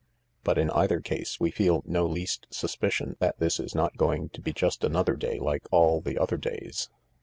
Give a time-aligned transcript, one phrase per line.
[0.43, 4.41] But in either case we feel no least suspicion that this is not going to
[4.41, 6.89] be just another day like all the other days.